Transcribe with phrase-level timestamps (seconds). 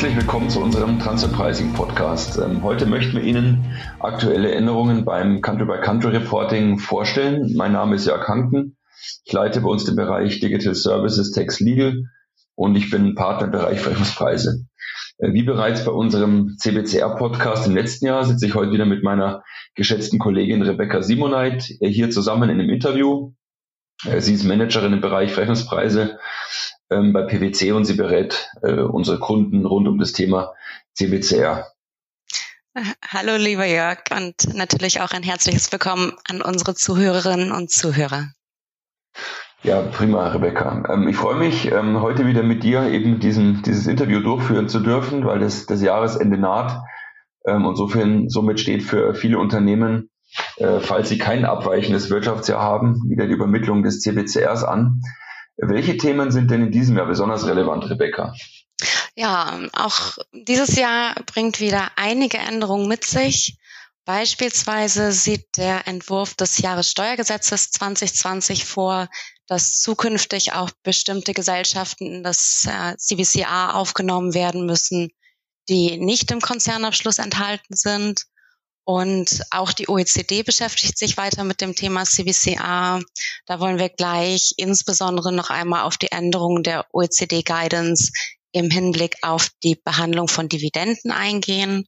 [0.00, 2.38] herzlich willkommen zu unserem Transfer Pricing Podcast.
[2.38, 7.54] Ähm, heute möchten wir Ihnen aktuelle Änderungen beim Country-by-Country Reporting vorstellen.
[7.54, 8.78] Mein Name ist Jörg Hanken.
[9.26, 12.04] Ich leite bei uns den Bereich Digital Services Tax Legal
[12.54, 14.64] und ich bin Partner im Bereich Verrechnungspreise.
[15.18, 19.42] Äh, wie bereits bei unserem CBCR-Podcast im letzten Jahr sitze ich heute wieder mit meiner
[19.74, 23.34] geschätzten Kollegin Rebecca Simoneit hier zusammen in einem Interview.
[24.06, 26.18] Äh, sie ist Managerin im Bereich Verrechnungspreise
[26.90, 30.52] ähm, bei PwC und sie berät äh, unsere Kunden rund um das Thema
[30.94, 31.66] CBCR.
[33.06, 38.28] Hallo, lieber Jörg, und natürlich auch ein herzliches Willkommen an unsere Zuhörerinnen und Zuhörer.
[39.62, 40.84] Ja, prima, Rebecca.
[40.88, 44.80] Ähm, ich freue mich, ähm, heute wieder mit dir eben diesen, dieses Interview durchführen zu
[44.80, 46.80] dürfen, weil das, das Jahresende naht.
[47.44, 50.10] Ähm, insofern, somit steht für viele Unternehmen,
[50.56, 55.02] äh, falls sie kein abweichendes Wirtschaftsjahr haben, wieder die Übermittlung des CBCRs an.
[55.62, 58.34] Welche Themen sind denn in diesem Jahr besonders relevant, Rebecca?
[59.14, 63.58] Ja, auch dieses Jahr bringt wieder einige Änderungen mit sich.
[64.06, 69.08] Beispielsweise sieht der Entwurf des Jahressteuergesetzes 2020 vor,
[69.46, 75.10] dass zukünftig auch bestimmte Gesellschaften in das äh, CBCA aufgenommen werden müssen,
[75.68, 78.24] die nicht im Konzernabschluss enthalten sind.
[78.90, 82.98] Und auch die OECD beschäftigt sich weiter mit dem Thema CBCA.
[83.46, 88.10] Da wollen wir gleich insbesondere noch einmal auf die Änderungen der OECD-Guidance
[88.50, 91.86] im Hinblick auf die Behandlung von Dividenden eingehen.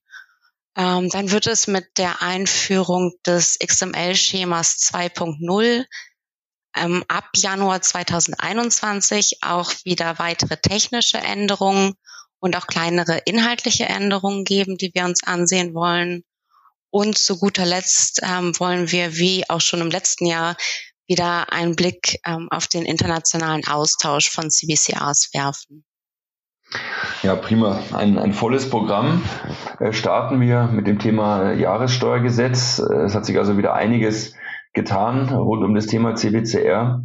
[0.76, 5.84] Ähm, dann wird es mit der Einführung des XML-Schemas 2.0
[6.76, 11.94] ähm, ab Januar 2021 auch wieder weitere technische Änderungen
[12.38, 16.22] und auch kleinere inhaltliche Änderungen geben, die wir uns ansehen wollen.
[16.92, 20.56] Und zu guter Letzt ähm, wollen wir, wie auch schon im letzten Jahr,
[21.08, 25.86] wieder einen Blick ähm, auf den internationalen Austausch von CBCRs werfen.
[27.22, 27.80] Ja, prima.
[27.92, 29.22] Ein, ein volles Programm.
[29.80, 32.78] Äh, starten wir mit dem Thema Jahressteuergesetz.
[32.78, 34.34] Äh, es hat sich also wieder einiges
[34.74, 37.02] getan rund um das Thema CBCR.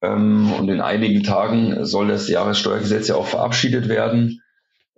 [0.00, 4.40] Ähm, und in einigen Tagen soll das Jahressteuergesetz ja auch verabschiedet werden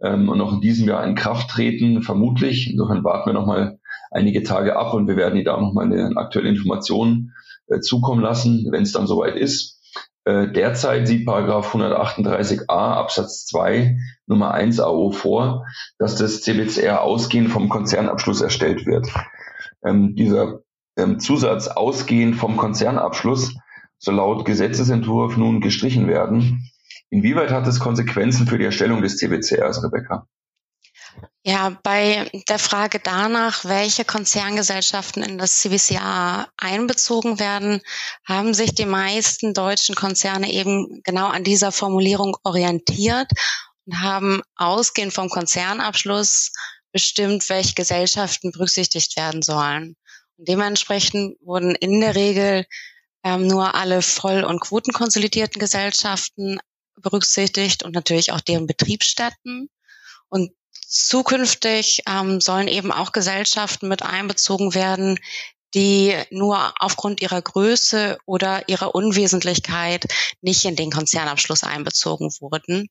[0.00, 2.71] ähm, und noch in diesem Jahr in Kraft treten, vermutlich.
[2.71, 3.79] Insofern warten wir nochmal
[4.10, 7.32] einige Tage ab und wir werden Ihnen da nochmal eine aktuelle Information
[7.69, 9.81] äh, zukommen lassen, wenn es dann soweit ist.
[10.25, 15.66] Äh, derzeit sieht Paragraph 138a Absatz 2 Nummer 1 AO vor,
[15.98, 19.09] dass das CBCR ausgehend vom Konzernabschluss erstellt wird.
[19.82, 20.60] Ähm, dieser
[20.97, 23.54] ähm, Zusatz ausgehend vom Konzernabschluss
[23.98, 26.71] soll laut Gesetzesentwurf nun gestrichen werden.
[27.09, 30.27] Inwieweit hat es Konsequenzen für die Erstellung des CBCRs, Rebecca?
[31.43, 37.81] Ja, bei der Frage danach, welche Konzerngesellschaften in das CBCA einbezogen werden,
[38.28, 43.31] haben sich die meisten deutschen Konzerne eben genau an dieser Formulierung orientiert
[43.87, 46.53] und haben ausgehend vom Konzernabschluss
[46.93, 49.97] bestimmt, welche Gesellschaften berücksichtigt werden sollen.
[50.37, 52.66] Und dementsprechend wurden in der Regel
[53.25, 56.59] ähm, nur alle voll- und quotenkonsolidierten Gesellschaften
[56.97, 59.71] berücksichtigt und natürlich auch deren Betriebsstätten.
[60.28, 60.53] Und
[60.91, 65.19] zukünftig ähm, sollen eben auch Gesellschaften mit einbezogen werden,
[65.75, 70.06] die nur aufgrund ihrer Größe oder ihrer Unwesentlichkeit
[70.41, 72.89] nicht in den Konzernabschluss einbezogen wurden.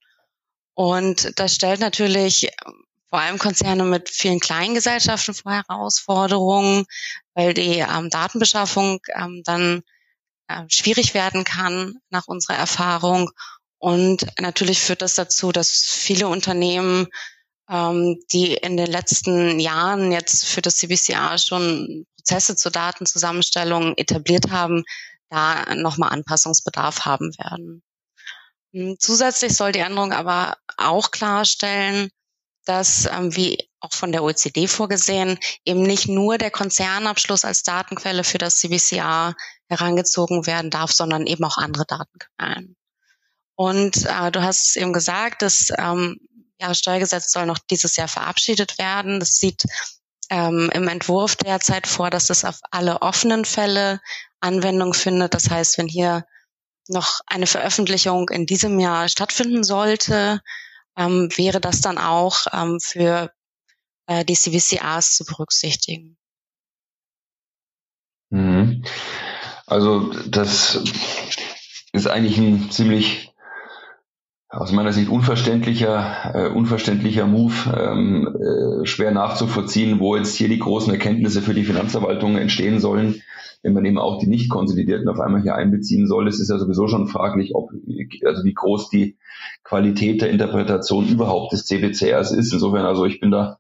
[0.76, 6.86] Und das stellt natürlich ähm, vor allem Konzerne mit vielen kleinen Gesellschaften vor Herausforderungen,
[7.34, 9.82] weil die ähm, Datenbeschaffung ähm, dann
[10.48, 13.30] äh, schwierig werden kann nach unserer Erfahrung.
[13.78, 17.08] Und natürlich führt das dazu, dass viele Unternehmen,
[17.70, 24.52] ähm, die in den letzten Jahren jetzt für das CBCA schon Prozesse zur Datenzusammenstellung etabliert
[24.52, 24.84] haben,
[25.30, 27.84] da nochmal Anpassungsbedarf haben werden.
[28.74, 32.10] Hm, zusätzlich soll die Änderung aber auch klarstellen,
[32.66, 38.24] dass, ähm, wie auch von der OECD vorgesehen, eben nicht nur der Konzernabschluss als Datenquelle
[38.24, 39.34] für das CBCA
[39.70, 42.76] herangezogen werden darf, sondern eben auch andere Datenquellen.
[43.56, 46.18] Und äh, du hast eben gesagt, das ähm,
[46.60, 49.20] Jahressteuergesetz soll noch dieses Jahr verabschiedet werden.
[49.20, 49.64] Das sieht
[50.30, 54.02] ähm, im Entwurf derzeit vor, dass es auf alle offenen Fälle
[54.40, 55.34] Anwendung findet.
[55.34, 56.26] Das heißt, wenn hier
[56.88, 60.42] noch eine Veröffentlichung in diesem Jahr stattfinden sollte,
[60.98, 63.32] ähm, wäre das dann auch ähm, für
[64.08, 66.18] äh, die CVCAs zu berücksichtigen.
[68.32, 68.84] Mhm.
[69.66, 70.80] Also das
[71.94, 73.29] ist eigentlich ein ziemlich
[74.50, 80.58] aus meiner Sicht unverständlicher, äh, unverständlicher Move, ähm, äh, schwer nachzuvollziehen, wo jetzt hier die
[80.58, 83.22] großen Erkenntnisse für die Finanzverwaltung entstehen sollen.
[83.62, 86.58] wenn man eben auch die nicht konsolidierten auf einmal hier einbeziehen soll, es ist ja
[86.58, 87.72] sowieso schon fraglich, ob,
[88.24, 89.18] also wie groß die
[89.66, 92.54] Qualität der Interpretation überhaupt des CBCRs ist.
[92.54, 93.58] Insofern, also ich bin da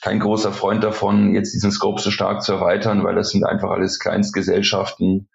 [0.00, 3.70] kein großer Freund davon, jetzt diesen Scope so stark zu erweitern, weil das sind einfach
[3.70, 5.28] alles Kleinstgesellschaften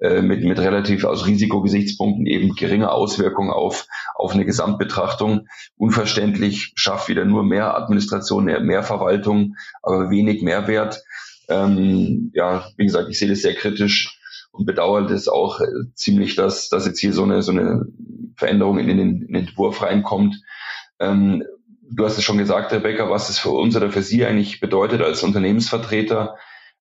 [0.00, 5.46] mit, mit relativ aus Risikogesichtspunkten eben geringe Auswirkungen auf, auf eine Gesamtbetrachtung.
[5.76, 11.02] Unverständlich schafft wieder nur mehr Administration, mehr, mehr Verwaltung, aber wenig Mehrwert.
[11.50, 14.18] Ähm, ja, wie gesagt, ich sehe das sehr kritisch
[14.52, 17.84] und bedauere das auch äh, ziemlich, dass, dass jetzt hier so eine, so eine
[18.36, 20.40] Veränderung in den, in den Entwurf reinkommt.
[20.98, 21.44] Ähm,
[21.90, 25.02] du hast es schon gesagt, Rebecca, was es für uns oder für Sie eigentlich bedeutet
[25.02, 26.36] als Unternehmensvertreter.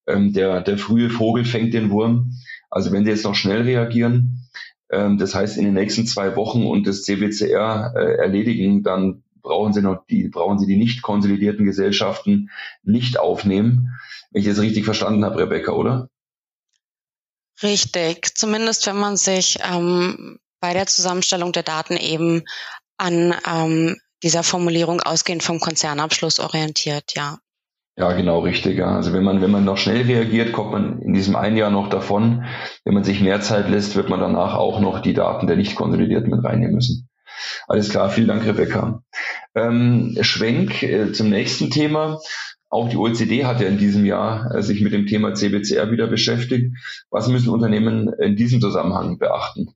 [0.08, 2.32] Ähm, der, der frühe Vogel fängt den Wurm.
[2.70, 4.50] Also wenn Sie jetzt noch schnell reagieren,
[4.92, 9.74] ähm, das heißt in den nächsten zwei Wochen und das CBCR äh, erledigen, dann brauchen
[9.74, 12.50] Sie noch die, brauchen Sie die nicht konsolidierten Gesellschaften
[12.84, 14.00] nicht aufnehmen.
[14.32, 16.10] Wenn ich das richtig verstanden habe, Rebecca, oder?
[17.62, 18.38] Richtig.
[18.38, 22.44] Zumindest wenn man sich ähm, bei der Zusammenstellung der Daten eben
[22.98, 27.40] an ähm, dieser Formulierung ausgehend vom Konzernabschluss orientiert, ja.
[28.00, 28.82] Ja, genau, richtig.
[28.82, 31.90] Also wenn man, wenn man noch schnell reagiert, kommt man in diesem einen Jahr noch
[31.90, 32.46] davon.
[32.86, 35.76] Wenn man sich mehr Zeit lässt, wird man danach auch noch die Daten der nicht
[35.76, 37.10] konsolidierten mit reinnehmen müssen.
[37.68, 39.04] Alles klar, vielen Dank, Rebecca.
[39.54, 42.20] Ähm, Schwenk äh, zum nächsten Thema.
[42.70, 46.08] Auch die OECD hat ja in diesem Jahr äh, sich mit dem Thema CBCR wieder
[46.08, 46.78] beschäftigt.
[47.12, 49.72] Was müssen Unternehmen in diesem Zusammenhang beachten?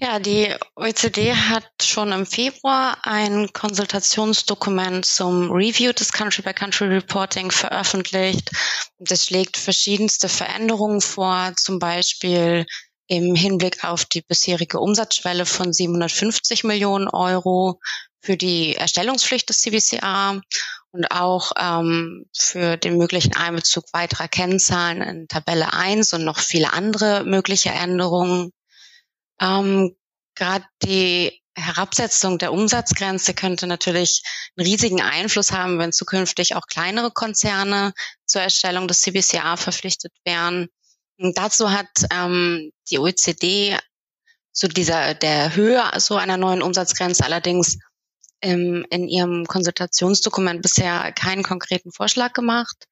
[0.00, 8.50] Ja, die OECD hat schon im Februar ein Konsultationsdokument zum Review des Country-by-Country-Reporting veröffentlicht.
[8.98, 12.66] Das schlägt verschiedenste Veränderungen vor, zum Beispiel
[13.06, 17.78] im Hinblick auf die bisherige Umsatzschwelle von 750 Millionen Euro
[18.20, 20.40] für die Erstellungspflicht des CBCA
[20.90, 26.72] und auch ähm, für den möglichen Einbezug weiterer Kennzahlen in Tabelle 1 und noch viele
[26.72, 28.50] andere mögliche Änderungen.
[29.40, 29.96] Ähm,
[30.36, 34.22] Gerade die Herabsetzung der Umsatzgrenze könnte natürlich
[34.56, 37.92] einen riesigen Einfluss haben, wenn zukünftig auch kleinere Konzerne
[38.26, 40.68] zur Erstellung des CBCA verpflichtet wären.
[41.18, 43.78] Und dazu hat ähm, die OECD
[44.52, 47.78] zu dieser der Höhe so einer neuen Umsatzgrenze allerdings
[48.40, 52.86] im, in ihrem Konsultationsdokument bisher keinen konkreten Vorschlag gemacht.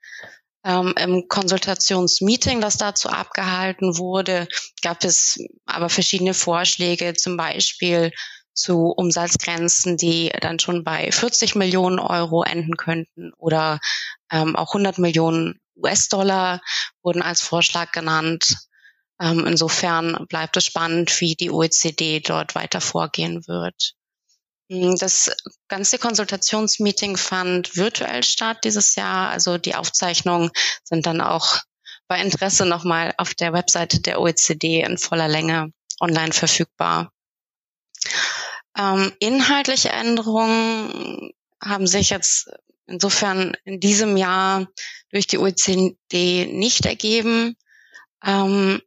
[0.65, 4.47] Ähm, Im Konsultationsmeeting, das dazu abgehalten wurde,
[4.83, 8.13] gab es aber verschiedene Vorschläge, zum Beispiel
[8.55, 13.81] zu Umsatzgrenzen, die dann schon bei 40 Millionen Euro enden könnten oder
[14.31, 16.61] ähm, auch 100 Millionen US-Dollar
[17.03, 18.57] wurden als Vorschlag genannt.
[19.21, 23.95] Ähm, insofern bleibt es spannend, wie die OECD dort weiter vorgehen wird.
[24.73, 25.31] Hm, das
[25.69, 29.29] ganze Konsultationsmeeting fand virtuell statt dieses Jahr.
[29.29, 30.51] Also die Aufzeichnungen
[30.83, 31.61] sind dann auch
[32.09, 37.13] bei Interesse nochmal auf der Webseite der OECD in voller Länge online verfügbar.
[38.77, 41.33] Ähm, inhaltliche Änderungen
[41.63, 42.51] haben sich jetzt
[42.87, 44.67] insofern in diesem Jahr
[45.11, 47.57] durch die OECD nicht ergeben.
[48.25, 48.81] Ähm,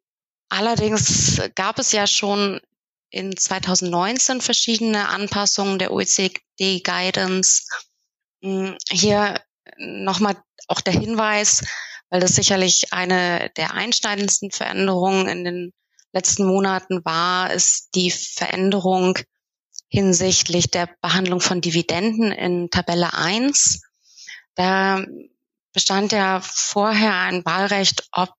[0.49, 2.59] allerdings gab es ja schon
[3.15, 7.63] in 2019 verschiedene Anpassungen der OECD-Guidance.
[8.43, 9.41] Hm, hier
[9.77, 10.35] nochmal
[10.67, 11.63] auch der Hinweis,
[12.09, 15.73] weil das sicherlich eine der einschneidendsten Veränderungen in den
[16.11, 19.17] letzten Monaten war, ist die Veränderung
[19.87, 23.81] hinsichtlich der Behandlung von Dividenden in Tabelle 1.
[24.55, 25.05] Da
[25.71, 28.33] bestand ja vorher ein Wahlrecht, ob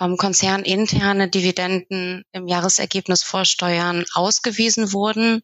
[0.00, 5.42] ähm, konzerninterne Dividenden im Jahresergebnis vorsteuern ausgewiesen wurden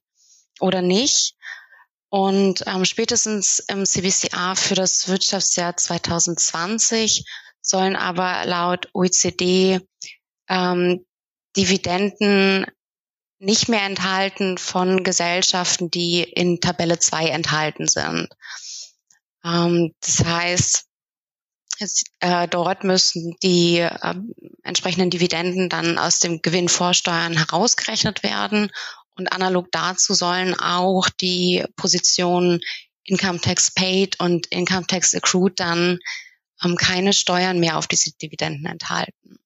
[0.61, 1.35] oder nicht.
[2.09, 7.25] Und ähm, spätestens im CBCA für das Wirtschaftsjahr 2020
[7.63, 9.81] sollen aber laut OECD
[10.49, 11.07] ähm,
[11.57, 12.67] Dividenden
[13.39, 18.29] nicht mehr enthalten von Gesellschaften, die in Tabelle 2 enthalten sind.
[19.45, 20.85] Ähm, das heißt,
[22.21, 24.15] äh, dort müssen die äh,
[24.62, 28.71] entsprechenden Dividenden dann aus dem Gewinn vorsteuern herausgerechnet werden.
[29.17, 32.61] Und analog dazu sollen auch die Positionen
[33.05, 35.99] Income Tax Paid und Income Tax Accrued dann
[36.65, 39.39] ähm, keine Steuern mehr auf diese Dividenden enthalten.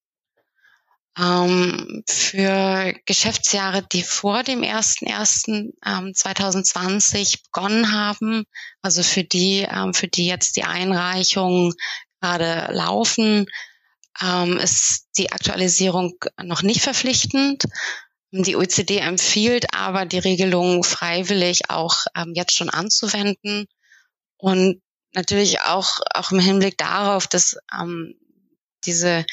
[1.18, 8.44] Ähm, für Geschäftsjahre, die vor dem 01.01.2020 ähm, begonnen haben,
[8.82, 11.72] also für die, ähm, für die jetzt die Einreichung
[12.20, 13.46] gerade laufen,
[14.22, 17.64] ähm, ist die Aktualisierung noch nicht verpflichtend.
[18.32, 23.66] Die OECD empfiehlt aber, die Regelung freiwillig auch ähm, jetzt schon anzuwenden
[24.36, 24.82] und
[25.14, 28.14] natürlich auch, auch im Hinblick darauf, dass ähm,
[28.84, 29.24] diese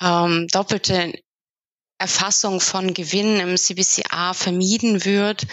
[0.00, 1.12] ähm, doppelte
[1.98, 5.46] Erfassung von Gewinnen im CBCA vermieden wird,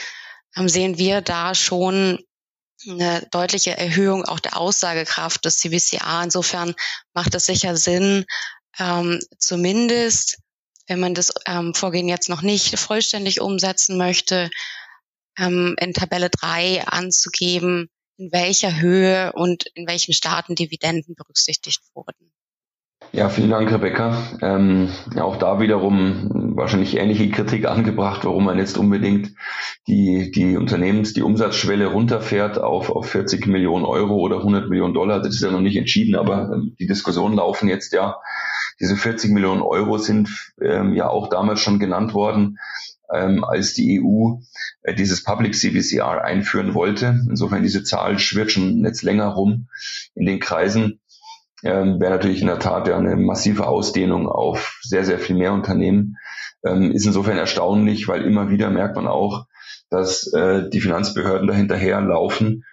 [0.56, 2.20] ähm, sehen wir da schon
[2.88, 6.24] eine deutliche Erhöhung auch der Aussagekraft des CBCA.
[6.24, 6.76] Insofern
[7.14, 8.26] macht es sicher Sinn,
[8.80, 10.40] ähm, zumindest,
[10.88, 14.50] wenn man das ähm, Vorgehen jetzt noch nicht vollständig umsetzen möchte,
[15.38, 22.32] ähm, in Tabelle 3 anzugeben, in welcher Höhe und in welchen Staaten Dividenden berücksichtigt wurden.
[23.12, 24.38] Ja, vielen Dank, Rebecca.
[24.42, 29.32] Ähm, auch da wiederum wahrscheinlich ähnliche Kritik angebracht, warum man jetzt unbedingt
[29.88, 35.22] die, die Unternehmens-, die Umsatzschwelle runterfährt auf, auf 40 Millionen Euro oder 100 Millionen Dollar.
[35.22, 38.18] Das ist ja noch nicht entschieden, aber ähm, die Diskussionen laufen jetzt ja.
[38.82, 40.30] Diese 40 Millionen Euro sind
[40.62, 42.58] ähm, ja auch damals schon genannt worden,
[43.14, 44.40] ähm, als die EU
[44.82, 47.22] äh, dieses Public CBCR einführen wollte.
[47.30, 49.68] Insofern diese Zahl schwirrt schon jetzt länger rum
[50.16, 51.00] in den Kreisen
[51.64, 55.54] ähm, wäre natürlich in der Tat ja eine massive Ausdehnung auf sehr, sehr viel mehr
[55.54, 56.18] Unternehmen.
[56.66, 59.46] Ähm, ist insofern erstaunlich, weil immer wieder merkt man auch,
[59.90, 62.64] dass äh, die Finanzbehörden dahinterher laufen,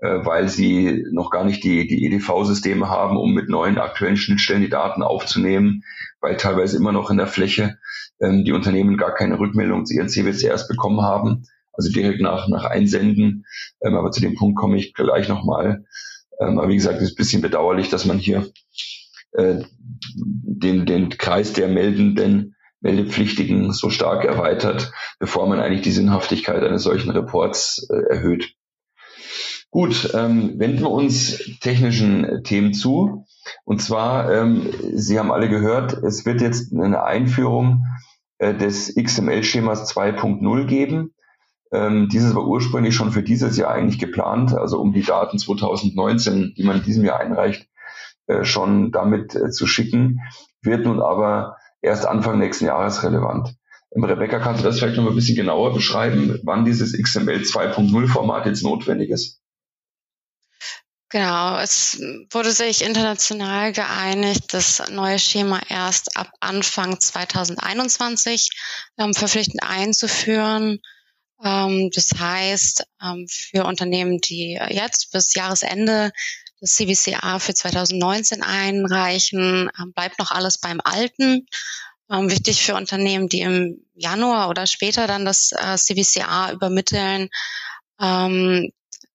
[0.00, 4.62] äh, weil sie noch gar nicht die, die EDV-Systeme haben, um mit neuen aktuellen Schnittstellen
[4.62, 5.82] die Daten aufzunehmen,
[6.20, 7.78] weil teilweise immer noch in der Fläche
[8.20, 12.64] ähm, die Unternehmen gar keine Rückmeldung zu ihren CBCRs bekommen haben, also direkt nach, nach
[12.64, 13.44] Einsenden.
[13.82, 15.84] Ähm, aber zu dem Punkt komme ich gleich nochmal.
[16.40, 18.50] Ähm, aber wie gesagt, es ist ein bisschen bedauerlich, dass man hier
[19.32, 19.62] äh,
[20.14, 26.82] den, den Kreis der meldenden, Meldepflichtigen so stark erweitert, bevor man eigentlich die Sinnhaftigkeit eines
[26.82, 28.54] solchen Reports äh, erhöht.
[29.70, 33.26] Gut, ähm, wenden wir uns technischen Themen zu.
[33.64, 37.84] Und zwar, ähm, Sie haben alle gehört, es wird jetzt eine Einführung
[38.38, 41.14] äh, des XML-Schemas 2.0 geben.
[41.72, 46.54] Ähm, dieses war ursprünglich schon für dieses Jahr eigentlich geplant, also um die Daten 2019,
[46.56, 47.68] die man in diesem Jahr einreicht,
[48.26, 50.20] äh, schon damit äh, zu schicken,
[50.62, 53.54] wird nun aber erst Anfang nächsten Jahres relevant.
[53.94, 58.08] Ähm, Rebecca, kannst du das vielleicht noch ein bisschen genauer beschreiben, wann dieses XML 2.0
[58.08, 59.40] Format jetzt notwendig ist?
[61.12, 62.00] Genau, es
[62.30, 68.48] wurde sich international geeinigt, das neue Schema erst ab Anfang 2021
[68.96, 70.78] ähm, verpflichtend einzuführen.
[71.44, 76.12] Ähm, das heißt, ähm, für Unternehmen, die jetzt bis Jahresende
[76.60, 81.46] das CBCA für 2019 einreichen, ähm, bleibt noch alles beim Alten.
[82.08, 87.30] wichtig für Unternehmen, die im Januar oder später dann das äh, CBCA übermitteln,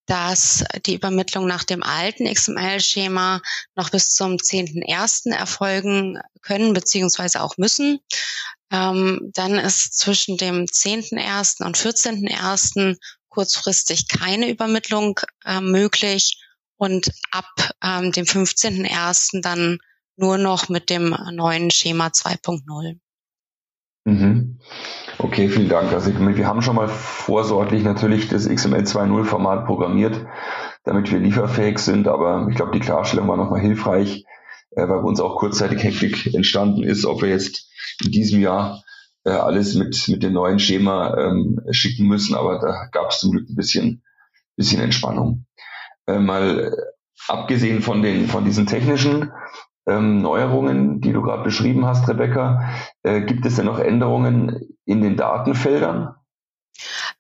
[0.06, 3.42] dass die Übermittlung nach dem alten XML-Schema
[3.76, 5.34] noch bis zum 10.01.
[5.34, 8.00] erfolgen können beziehungsweise auch müssen.
[8.72, 11.64] Ähm, dann ist zwischen dem 10.01.
[11.64, 12.98] und 14.01.
[13.30, 16.42] kurzfristig keine Übermittlung äh, möglich
[16.78, 19.42] und ab ähm, dem 15.01.
[19.42, 19.80] dann
[20.18, 23.00] nur noch mit dem neuen Schema 2.0.
[24.06, 24.60] Mhm.
[25.18, 25.94] Okay, vielen Dank.
[25.94, 30.26] Also wir haben schon mal vorsorglich natürlich das XML 2.0 Format programmiert,
[30.84, 34.26] damit wir lieferfähig sind, aber ich glaube, die Klarstellung war nochmal hilfreich,
[34.72, 37.70] äh, weil bei uns auch kurzzeitig Hektik entstanden ist, ob wir jetzt
[38.04, 38.84] in diesem Jahr
[39.24, 43.32] äh, alles mit, mit dem neuen Schema ähm, schicken müssen, aber da gab es zum
[43.32, 44.04] Glück ein bisschen,
[44.58, 45.46] bisschen Entspannung.
[46.08, 46.72] Äh, mal äh,
[47.28, 49.32] abgesehen von den von diesen technischen
[49.88, 52.70] ähm, Neuerungen, die du gerade beschrieben hast, Rebecca,
[53.04, 56.16] äh, gibt es denn noch Änderungen in den Datenfeldern?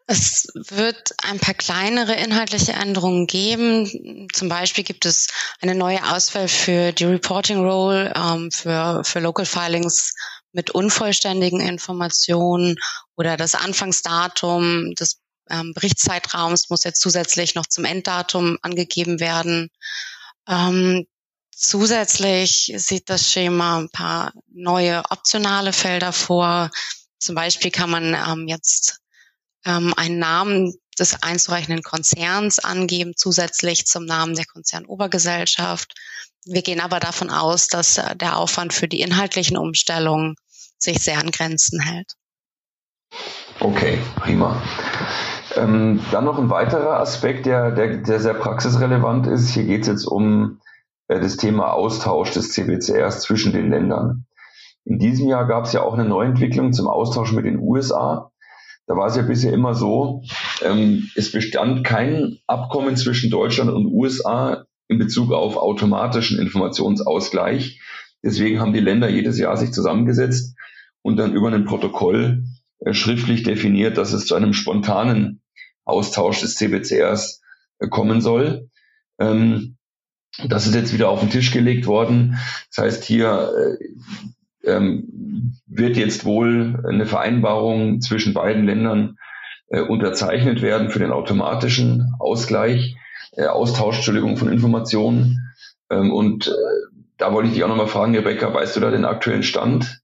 [0.07, 4.27] Es wird ein paar kleinere inhaltliche Änderungen geben.
[4.33, 5.27] Zum Beispiel gibt es
[5.61, 10.13] eine neue Auswahl für die Reporting Role, ähm, für, für Local Filings
[10.51, 12.77] mit unvollständigen Informationen
[13.15, 19.69] oder das Anfangsdatum des ähm, Berichtszeitraums muss jetzt zusätzlich noch zum Enddatum angegeben werden.
[20.47, 21.05] Ähm,
[21.55, 26.69] zusätzlich sieht das Schema ein paar neue optionale Felder vor.
[27.19, 28.99] Zum Beispiel kann man ähm, jetzt
[29.65, 35.93] ähm, einen Namen des einzureichenden Konzerns angeben, zusätzlich zum Namen der Konzernobergesellschaft.
[36.45, 40.35] Wir gehen aber davon aus, dass äh, der Aufwand für die inhaltlichen Umstellungen
[40.77, 42.13] sich sehr an Grenzen hält.
[43.59, 44.61] Okay, prima.
[45.55, 49.49] Ähm, dann noch ein weiterer Aspekt, der, der, der sehr praxisrelevant ist.
[49.49, 50.59] Hier geht es jetzt um
[51.07, 54.25] das Thema Austausch des CBCRs zwischen den Ländern.
[54.85, 58.31] In diesem Jahr gab es ja auch eine Neuentwicklung zum Austausch mit den USA.
[58.87, 60.21] Da war es ja bisher immer so,
[60.61, 67.81] ähm, es bestand kein Abkommen zwischen Deutschland und USA in Bezug auf automatischen Informationsausgleich.
[68.23, 70.55] Deswegen haben die Länder jedes Jahr sich zusammengesetzt
[71.01, 72.43] und dann über ein Protokoll
[72.79, 75.41] äh, schriftlich definiert, dass es zu einem spontanen
[75.83, 77.41] Austausch des CBCRs
[77.79, 78.69] äh, kommen soll.
[79.19, 79.77] Ähm,
[80.43, 82.37] das ist jetzt wieder auf den Tisch gelegt worden.
[82.75, 83.51] Das heißt, hier
[84.63, 89.17] äh, ähm, wird jetzt wohl eine Vereinbarung zwischen beiden Ländern
[89.67, 92.97] äh, unterzeichnet werden für den automatischen Ausgleich,
[93.33, 95.53] äh, Austausch, Entschuldigung, von Informationen.
[95.89, 96.51] Ähm, und äh,
[97.17, 100.01] da wollte ich dich auch nochmal fragen, Rebecca, weißt du da den aktuellen Stand,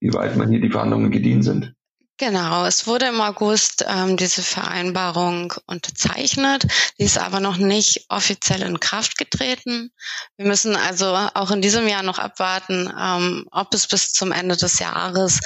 [0.00, 1.74] wie weit man hier die Verhandlungen gedient sind?
[2.16, 6.64] Genau, es wurde im August ähm, diese Vereinbarung unterzeichnet.
[6.98, 9.90] Die ist aber noch nicht offiziell in Kraft getreten.
[10.36, 14.56] Wir müssen also auch in diesem Jahr noch abwarten, ähm, ob es bis zum Ende
[14.56, 15.40] des Jahres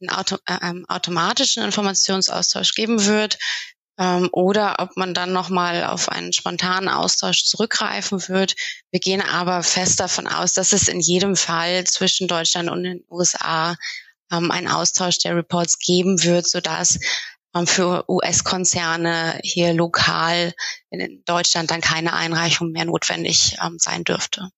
[0.00, 3.38] den Auto, äh, ähm, automatischen Informationsaustausch geben wird
[3.96, 8.56] ähm, oder ob man dann nochmal auf einen spontanen Austausch zurückgreifen wird.
[8.90, 13.04] Wir gehen aber fest davon aus, dass es in jedem Fall zwischen Deutschland und den
[13.08, 13.76] USA
[14.32, 16.98] ähm, einen Austausch der Reports geben wird, sodass
[17.54, 20.54] ähm, für US-Konzerne hier lokal
[20.90, 24.50] in Deutschland dann keine Einreichung mehr notwendig ähm, sein dürfte.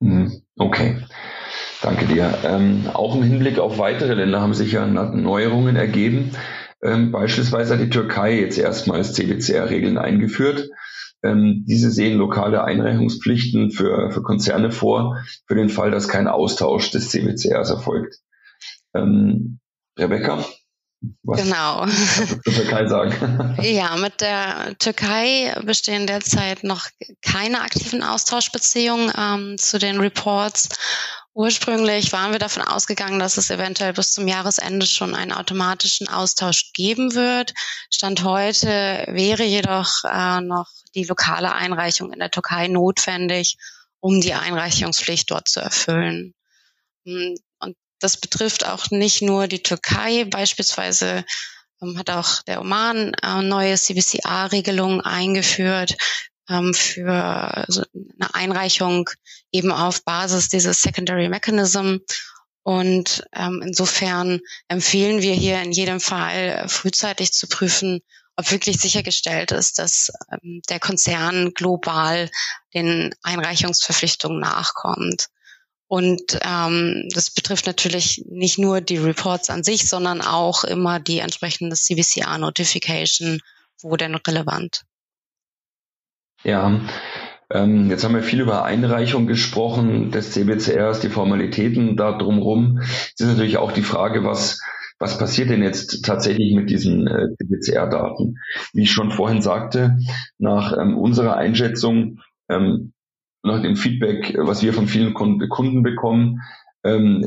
[0.00, 0.42] Mhm.
[0.56, 1.02] Okay.
[1.82, 2.38] Danke dir.
[2.44, 6.32] Ähm, auch im Hinblick auf weitere Länder haben sich ja Neuerungen ergeben.
[6.82, 10.68] Ähm, beispielsweise hat die Türkei jetzt erstmals CBCR-Regeln eingeführt.
[11.22, 16.90] Ähm, diese sehen lokale Einreichungspflichten für, für Konzerne vor, für den Fall, dass kein Austausch
[16.90, 18.20] des CBCRs erfolgt.
[18.94, 19.60] Ähm,
[19.98, 20.44] Rebecca?
[21.22, 21.86] Was genau.
[22.44, 23.56] Türkei sagen?
[23.62, 26.86] ja, mit der Türkei bestehen derzeit noch
[27.22, 30.68] keine aktiven Austauschbeziehungen ähm, zu den Reports.
[31.34, 36.72] Ursprünglich waren wir davon ausgegangen, dass es eventuell bis zum Jahresende schon einen automatischen Austausch
[36.72, 37.54] geben wird.
[37.92, 43.56] Stand heute wäre jedoch äh, noch die lokale Einreichung in der Türkei notwendig,
[43.98, 46.34] um die Einreichungspflicht dort zu erfüllen.
[48.04, 50.26] Das betrifft auch nicht nur die Türkei.
[50.26, 51.24] Beispielsweise
[51.80, 55.96] ähm, hat auch der Oman äh, neue CBCA-Regelungen eingeführt
[56.50, 59.08] ähm, für also eine Einreichung
[59.52, 61.96] eben auf Basis dieses Secondary Mechanism.
[62.62, 68.02] Und ähm, insofern empfehlen wir hier in jedem Fall frühzeitig zu prüfen,
[68.36, 72.30] ob wirklich sichergestellt ist, dass ähm, der Konzern global
[72.74, 75.30] den Einreichungsverpflichtungen nachkommt.
[75.94, 81.20] Und ähm, das betrifft natürlich nicht nur die Reports an sich, sondern auch immer die
[81.20, 83.38] entsprechende CBCR-Notification,
[83.80, 84.82] wo denn relevant.
[86.42, 86.80] Ja,
[87.48, 92.80] ähm, jetzt haben wir viel über Einreichung gesprochen des CBCRs, die Formalitäten da drumherum.
[92.80, 94.60] Es ist natürlich auch die Frage, was
[94.98, 98.38] was passiert denn jetzt tatsächlich mit diesen äh, CBCR-Daten?
[98.72, 99.96] Wie ich schon vorhin sagte,
[100.38, 102.93] nach ähm, unserer Einschätzung ähm,
[103.44, 106.40] nach dem Feedback, was wir von vielen Kunden bekommen,
[106.82, 107.26] ähm,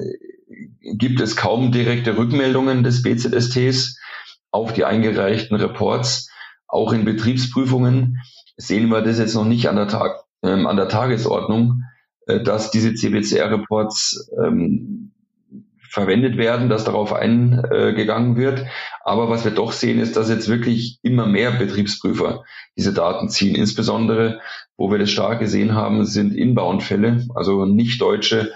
[0.82, 4.00] gibt es kaum direkte Rückmeldungen des BZSTs
[4.52, 6.30] auf die eingereichten Reports.
[6.68, 8.18] Auch in Betriebsprüfungen
[8.56, 11.84] sehen wir das jetzt noch nicht an der, Tag, ähm, an der Tagesordnung,
[12.26, 15.14] äh, dass diese CBCR-Reports ähm,
[15.90, 18.66] verwendet werden, dass darauf eingegangen wird.
[19.04, 22.44] Aber was wir doch sehen, ist, dass jetzt wirklich immer mehr Betriebsprüfer
[22.78, 23.56] diese Daten ziehen.
[23.56, 24.42] Insbesondere,
[24.76, 28.52] wo wir das stark gesehen haben, sind Inbound-Fälle, also nicht deutsche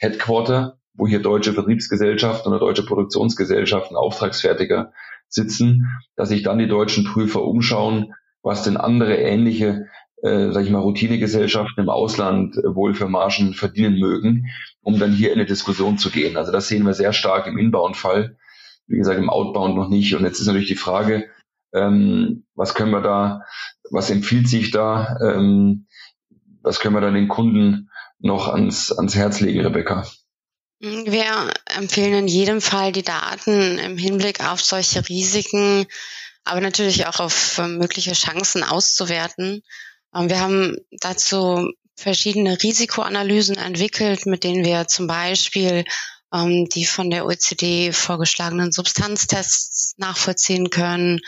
[0.00, 4.92] Headquarter, wo hier deutsche Vertriebsgesellschaften oder deutsche Produktionsgesellschaften, Auftragsfertiger
[5.28, 9.86] sitzen, dass sich dann die deutschen Prüfer umschauen, was denn andere ähnliche
[10.24, 14.46] äh, sag ich mal, Routinegesellschaften im Ausland äh, wohl für Margen verdienen mögen,
[14.80, 16.38] um dann hier in eine Diskussion zu gehen.
[16.38, 18.38] Also das sehen wir sehr stark im Inbound-Fall,
[18.86, 20.14] wie gesagt, im Outbound noch nicht.
[20.14, 21.28] Und jetzt ist natürlich die Frage,
[21.74, 23.42] ähm, was können wir da,
[23.90, 25.86] was empfiehlt sich da, ähm,
[26.62, 30.06] was können wir dann den Kunden noch ans, ans Herz legen, Rebecca?
[30.80, 35.86] Wir empfehlen in jedem Fall die Daten im Hinblick auf solche Risiken,
[36.44, 39.62] aber natürlich auch auf äh, mögliche Chancen auszuwerten.
[40.14, 45.84] Ähm, wir haben dazu verschiedene Risikoanalysen entwickelt, mit denen wir zum Beispiel
[46.32, 51.20] ähm, die von der OECD vorgeschlagenen Substanztests nachvollziehen können,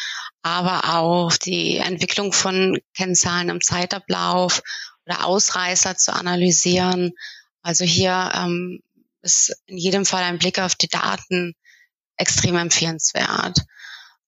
[0.43, 4.63] aber auch die Entwicklung von Kennzahlen im Zeitablauf
[5.07, 7.13] oder Ausreißer zu analysieren.
[7.63, 8.81] Also hier ähm,
[9.23, 11.55] ist in jedem Fall ein Blick auf die Daten
[12.17, 13.59] extrem empfehlenswert.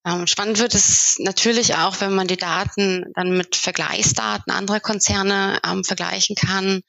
[0.07, 5.61] Ähm, spannend wird es natürlich auch, wenn man die Daten dann mit Vergleichsdaten anderer Konzerne
[5.65, 6.83] ähm, vergleichen kann.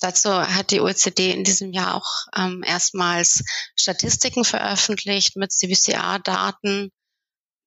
[0.00, 3.44] Dazu hat die OECD in diesem Jahr auch ähm, erstmals
[3.76, 6.90] Statistiken veröffentlicht mit CBCA-Daten,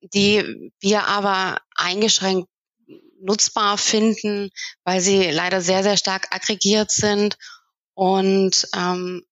[0.01, 2.49] die wir aber eingeschränkt
[3.21, 4.49] nutzbar finden,
[4.83, 7.37] weil sie leider sehr, sehr stark aggregiert sind
[7.93, 9.23] und ähm,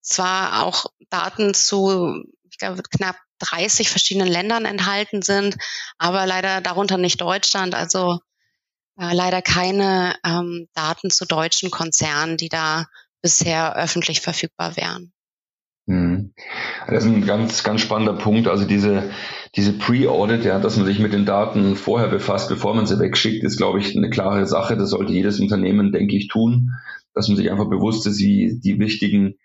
[0.00, 5.56] zwar auch Daten zu, ich glaube, knapp 30 verschiedenen Ländern enthalten sind,
[5.98, 8.20] aber leider darunter nicht Deutschland, also
[8.98, 12.86] äh, leider keine ähm, Daten zu deutschen Konzernen, die da
[13.22, 15.12] bisher öffentlich verfügbar wären.
[15.86, 16.32] Mhm.
[16.88, 18.46] Das ist ein ganz, ganz spannender Punkt.
[18.46, 19.10] Also diese,
[19.56, 23.42] diese Pre-Audit, ja, dass man sich mit den Daten vorher befasst, bevor man sie wegschickt,
[23.42, 24.76] ist, glaube ich, eine klare Sache.
[24.76, 26.72] Das sollte jedes Unternehmen, denke ich, tun,
[27.14, 29.36] dass man sich einfach bewusst ist, wie die wichtigen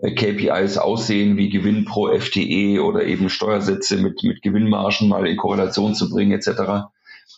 [0.00, 5.94] KPIs aussehen, wie Gewinn pro FTE oder eben Steuersätze mit, mit Gewinnmargen mal in Korrelation
[5.94, 6.48] zu bringen, etc.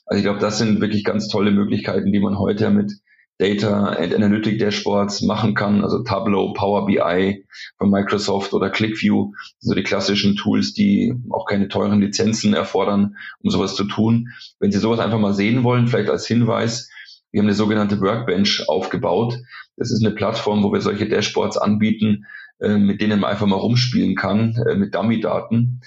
[0.07, 2.93] Also ich glaube, das sind wirklich ganz tolle Möglichkeiten, die man heute mit
[3.41, 7.47] Data and Analytic Dashboards machen kann, also Tableau, Power BI
[7.79, 13.49] von Microsoft oder ClickView, so die klassischen Tools, die auch keine teuren Lizenzen erfordern, um
[13.49, 14.29] sowas zu tun.
[14.59, 16.91] Wenn Sie sowas einfach mal sehen wollen, vielleicht als Hinweis,
[17.31, 19.39] wir haben eine sogenannte Workbench aufgebaut.
[19.77, 22.27] Das ist eine Plattform, wo wir solche Dashboards anbieten,
[22.61, 25.81] äh, mit denen man einfach mal rumspielen kann, äh, mit Dummy-Daten,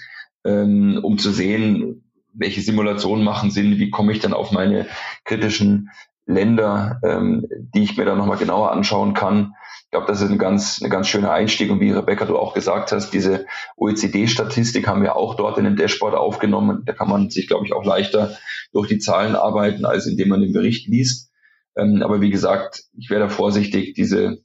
[0.44, 4.86] ähm, um zu sehen, welche Simulationen machen Sinn, wie komme ich dann auf meine
[5.24, 5.90] kritischen
[6.26, 9.54] Länder, ähm, die ich mir dann nochmal genauer anschauen kann.
[9.84, 11.70] Ich glaube, das ist ein ganz, eine ganz schöner Einstieg.
[11.70, 15.76] Und wie Rebecca du auch gesagt hast, diese OECD-Statistik haben wir auch dort in dem
[15.76, 16.82] Dashboard aufgenommen.
[16.86, 18.36] Da kann man sich, glaube ich, auch leichter
[18.72, 21.30] durch die Zahlen arbeiten, als indem man den Bericht liest.
[21.76, 23.94] Ähm, aber wie gesagt, ich wäre da vorsichtig.
[23.94, 24.38] Diese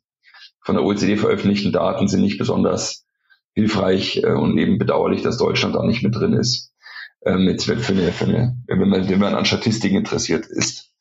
[0.62, 3.06] von der OECD veröffentlichten Daten sind nicht besonders
[3.54, 6.74] hilfreich äh, und eben bedauerlich, dass Deutschland da nicht mit drin ist.
[7.26, 10.92] Ähm, jetzt für eine, für eine, wenn man, wenn man an Statistiken interessiert ist.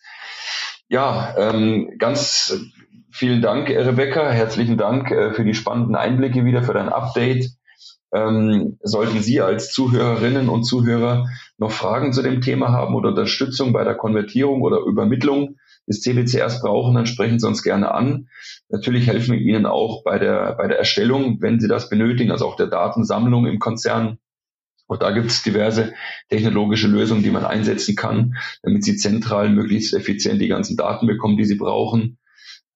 [0.89, 2.59] Ja, ähm, ganz
[3.13, 4.31] vielen Dank, Rebecca.
[4.31, 7.51] Herzlichen Dank äh, für die spannenden Einblicke wieder, für dein Update.
[8.13, 13.75] Ähm, sollten Sie als Zuhörerinnen und Zuhörer noch Fragen zu dem Thema haben oder Unterstützung
[13.75, 15.57] bei der Konvertierung oder Übermittlung
[15.89, 18.29] des CBCRs brauchen, dann sprechen Sie uns gerne an.
[18.69, 22.47] Natürlich helfen wir Ihnen auch bei der, bei der Erstellung, wenn Sie das benötigen, also
[22.47, 24.19] auch der Datensammlung im Konzern.
[24.87, 25.93] Und da gibt es diverse
[26.31, 31.37] technologische Lösungen, die man einsetzen kann, damit sie zentral möglichst effizient die ganzen Daten bekommen,
[31.37, 32.19] die sie brauchen.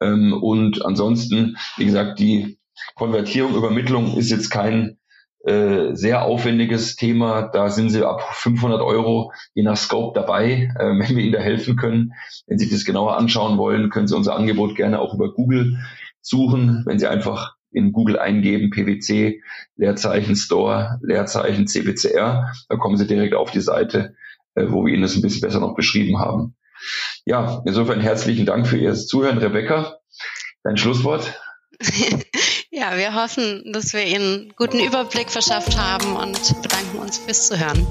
[0.00, 2.58] Ähm, und ansonsten, wie gesagt, die
[2.96, 4.98] Konvertierung, Übermittlung ist jetzt kein
[5.44, 7.42] äh, sehr aufwendiges Thema.
[7.42, 11.40] Da sind Sie ab 500 Euro je nach Scope dabei, äh, wenn wir Ihnen da
[11.40, 12.12] helfen können.
[12.46, 15.78] Wenn Sie das genauer anschauen wollen, können Sie unser Angebot gerne auch über Google
[16.20, 16.84] suchen.
[16.86, 19.42] Wenn Sie einfach in Google eingeben, PwC,
[19.76, 24.14] Leerzeichen Store, Leerzeichen CBCR, da kommen Sie direkt auf die Seite,
[24.54, 26.54] äh, wo wir Ihnen das ein bisschen besser noch beschrieben haben.
[27.24, 29.96] Ja, insofern herzlichen Dank für Ihr Zuhören, Rebecca.
[30.62, 31.40] Dein Schlusswort?
[32.82, 37.86] ja, wir hoffen, dass wir Ihnen guten Überblick verschafft haben und bedanken uns fürs Zuhören.